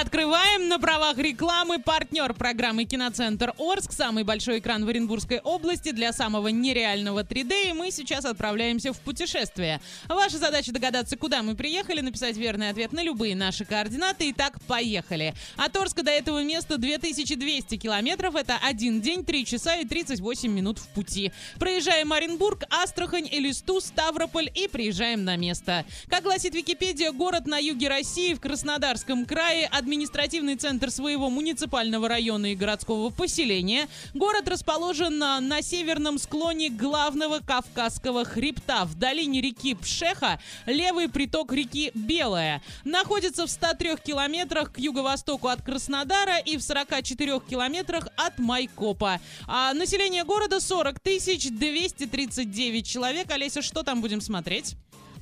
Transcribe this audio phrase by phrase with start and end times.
[0.00, 0.68] открываем.
[0.68, 3.92] На правах рекламы партнер программы «Киноцентр Орск».
[3.92, 7.70] Самый большой экран в Оренбургской области для самого нереального 3D.
[7.70, 9.80] И мы сейчас отправляемся в путешествие.
[10.08, 14.30] Ваша задача догадаться, куда мы приехали, написать верный ответ на любые наши координаты.
[14.30, 15.34] Итак, поехали.
[15.56, 18.34] От Орска до этого места 2200 километров.
[18.34, 21.32] Это один день, 3 часа и 38 минут в пути.
[21.58, 25.84] Проезжаем Оренбург, Астрахань, Элисту, Ставрополь и приезжаем на место.
[26.08, 32.52] Как гласит Википедия, город на юге России в Краснодарском крае, административный центр своего муниципального района
[32.52, 33.88] и городского поселения.
[34.14, 38.84] Город расположен на, на северном склоне главного Кавказского хребта.
[38.84, 42.62] В долине реки Пшеха левый приток реки Белая.
[42.84, 49.20] Находится в 103 километрах к юго-востоку от Краснодара и в 44 километрах от Майкопа.
[49.46, 53.30] А население города 40 тысяч 239 человек.
[53.30, 54.76] Олеся, что там будем смотреть?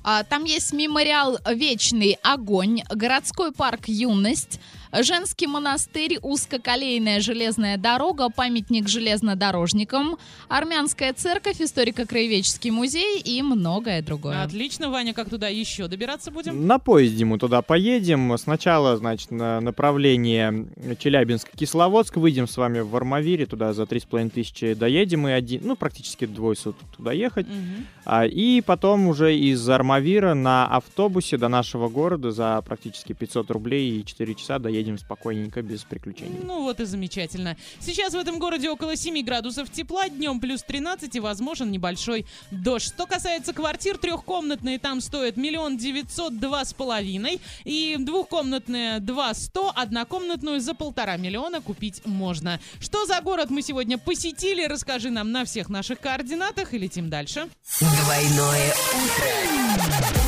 [0.09, 4.61] А, Там есть мемориал «Вечный огонь», городской парк «Юность»,
[5.03, 10.17] женский монастырь, узкоколейная железная дорога, памятник железнодорожникам,
[10.49, 14.43] армянская церковь, историко-краеведческий музей и многое другое.
[14.43, 16.67] Отлично, Ваня, как туда еще добираться будем?
[16.67, 18.37] На поезде мы туда поедем.
[18.39, 20.67] Сначала, значит, на направление
[20.99, 22.17] Челябинск-Кисловодск.
[22.17, 26.57] Выйдем с вами в Армавире, туда за 3,5 тысячи доедем и один, ну, практически двое
[26.57, 27.47] суток туда ехать.
[27.49, 27.87] Мгм.
[28.05, 34.01] А, и потом уже из Армавира на автобусе до нашего города за практически 500 рублей
[34.01, 36.41] и 4 часа доедем спокойненько, без приключений.
[36.43, 37.57] Ну вот и замечательно.
[37.81, 42.87] Сейчас в этом городе около 7 градусов тепла, днем плюс 13 и возможен небольшой дождь.
[42.87, 49.73] Что касается квартир, трехкомнатные там стоят миллион девятьсот два с половиной и двухкомнатные два сто,
[49.75, 52.61] однокомнатную за полтора миллиона купить можно.
[52.81, 57.49] Что за город мы сегодня посетили, расскажи нам на всех наших координатах и летим дальше.
[57.81, 60.27] Двойное утро.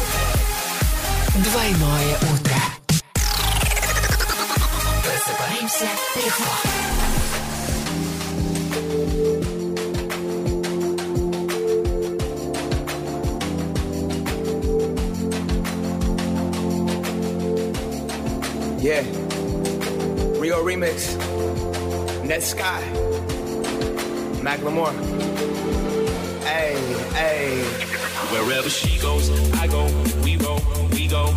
[1.45, 2.88] Двойное утро.
[5.28, 6.44] Просыпаемся легко.
[18.80, 19.04] Yeah.
[20.40, 21.18] Rio Remix.
[22.24, 22.82] Net Sky.
[24.42, 24.94] Macklemore.
[26.44, 26.76] Hey,
[27.14, 27.64] hey.
[28.32, 29.30] Wherever she goes,
[29.60, 29.86] I go,
[30.24, 30.62] we roll,
[30.92, 31.37] we go.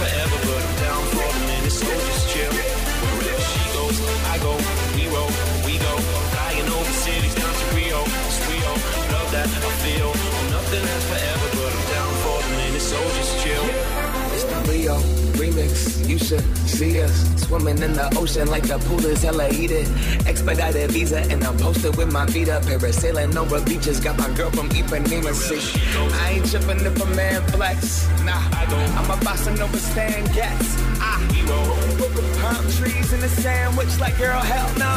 [0.00, 0.69] Forever, but
[16.38, 19.88] See us swimming in the ocean like the pool is hella heated.
[20.26, 22.62] Expedited visa and I'm posted with my feet up.
[22.62, 23.98] Parasailing over beaches.
[23.98, 25.34] Got my girl from Ipanema.
[25.34, 25.58] See,
[26.22, 28.06] I ain't tripping if a man flex.
[28.24, 28.96] Nah, I don't.
[28.96, 30.76] I'm a boss and overstand gets.
[31.02, 31.18] Ah,
[32.40, 33.98] palm trees in the sandwich.
[33.98, 34.92] Like girl, hell no,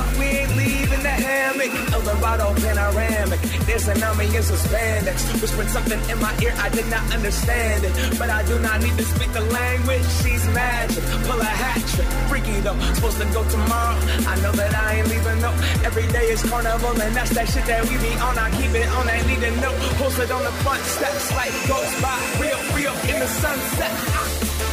[1.70, 1.94] hammock.
[1.94, 3.40] Eldorado panoramic.
[3.66, 5.42] There's an army in some spandex.
[5.42, 8.20] Whispering something in my ear, I did not understand it.
[8.20, 10.06] But I do not need to speak the language.
[10.22, 12.08] She's magic, pull a hat trick.
[12.30, 13.98] Freaky though, supposed to go tomorrow.
[14.28, 15.58] I know that I ain't leaving though.
[15.84, 18.38] Every day is carnival, and that's that shit that we be on.
[18.38, 19.74] I keep it on, I need to know.
[19.98, 22.18] Posted on the front steps, like goes by.
[22.40, 24.73] Real, real in the sunset.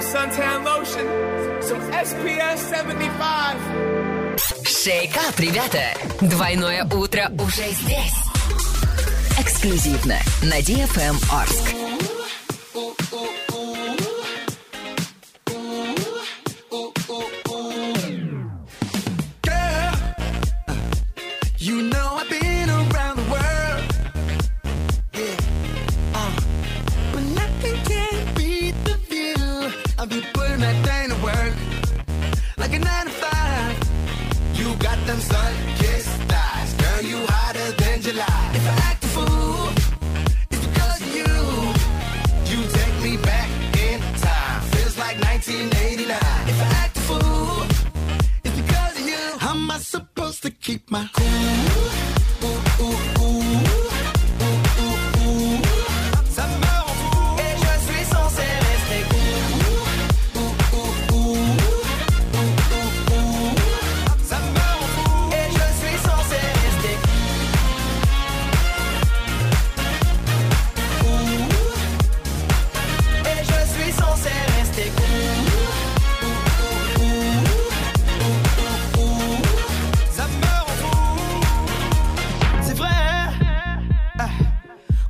[0.00, 1.06] Some suntan lotion,
[1.62, 3.56] some SPF 75.
[4.66, 5.94] Шейкап, ребята!
[6.20, 8.12] Двойное утро уже здесь.
[9.38, 11.74] Эксклюзивно на DFM Орск.
[17.14, 17.43] Girl,
[34.94, 36.72] got them sun kissed thighs.
[36.74, 38.50] Girl, you hotter than July.
[38.58, 39.68] If I act a fool,
[40.50, 41.32] it's because of you.
[42.50, 43.50] You take me back
[43.86, 44.60] in time.
[44.72, 46.48] Feels like 1989.
[46.52, 47.62] If I act a fool,
[48.44, 49.24] it's because of you.
[49.38, 51.26] How am I supposed to keep my cool?
[52.48, 53.23] Ooh, ooh, ooh,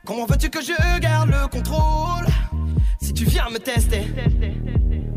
[0.05, 2.27] Comment veux-tu que je garde le contrôle
[3.01, 4.03] si tu viens me tester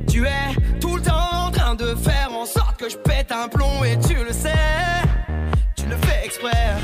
[0.08, 3.50] Tu es tout le temps en train de faire en sorte que je pète un
[3.50, 4.54] plomb et tu le sais.
[5.76, 6.76] Tu le fais exprès.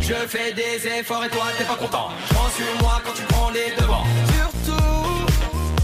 [0.00, 2.10] Je fais des efforts et toi t'es pas content.
[2.30, 4.04] Prends sur moi quand tu prends les devants.
[4.36, 5.26] Surtout,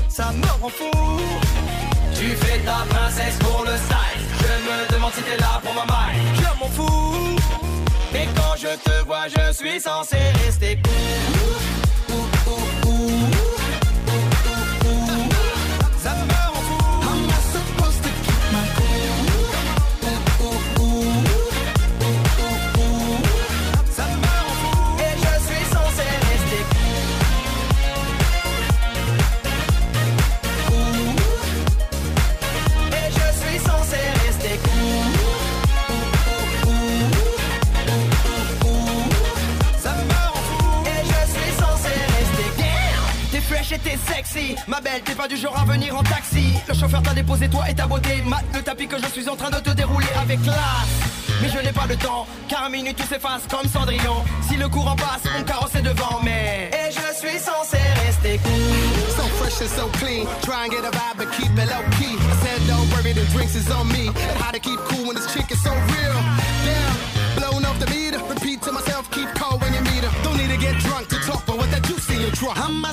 [0.08, 0.90] ça me rend fou.
[2.14, 4.22] Tu fais ta princesse pour le style.
[4.38, 6.20] Je me demande si t'es là pour ma maille.
[6.36, 7.73] Je m'en fous.
[8.14, 11.83] Et quand je te vois, je suis censé rester cool.
[45.24, 48.22] Pas du genre à venir en taxi Le chauffeur t'a déposé toi et ta beauté
[48.26, 50.54] Mate le tapis que je suis en train de te dérouler avec classe
[51.42, 54.22] mais je n'ai pas le temps, car à minute tout s'efface comme Cendrillon.
[54.48, 56.70] Si le courant passe, mon carrosse est devant, mais.
[56.72, 57.76] Et je suis censé
[58.06, 59.14] rester cool.
[59.16, 60.26] So fresh and so clean.
[60.42, 62.16] Try and get a vibe, but keep it low key.
[62.16, 64.06] I said, don't worry, the drinks is on me.
[64.06, 66.18] And how to keep cool when this chick is so real.
[66.64, 66.94] Damn,
[67.36, 68.20] blown off the meter.
[68.30, 70.12] Repeat to myself, keep cold when you meet her.
[70.22, 72.56] Don't need to get drunk to talk, but what that juice in your trunk.
[72.56, 72.84] How am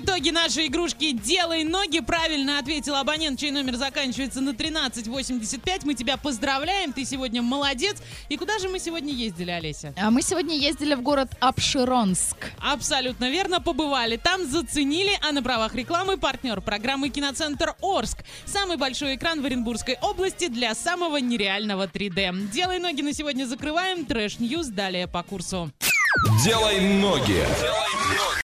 [0.00, 2.00] итоги нашей игрушки «Делай ноги».
[2.00, 5.84] Правильно ответил абонент, чей номер заканчивается на 1385.
[5.84, 7.98] Мы тебя поздравляем, ты сегодня молодец.
[8.28, 9.92] И куда же мы сегодня ездили, Олеся?
[9.96, 12.36] А Мы сегодня ездили в город Апшеронск.
[12.58, 14.16] Абсолютно верно, побывали.
[14.16, 18.18] Там заценили, а на правах рекламы партнер программы «Киноцентр Орск».
[18.46, 22.50] Самый большой экран в Оренбургской области для самого нереального 3D.
[22.50, 24.06] «Делай ноги» на сегодня закрываем.
[24.06, 25.70] Trash News далее по курсу.
[26.42, 27.44] Делай ноги.